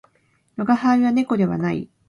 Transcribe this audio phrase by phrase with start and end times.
[0.55, 1.87] 我が輩は猫ではない